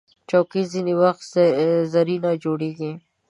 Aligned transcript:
چوکۍ 0.29 0.63
ځینې 0.73 0.93
وخت 1.01 1.23
زرینه 1.93 2.31
جوړیږي. 2.43 2.91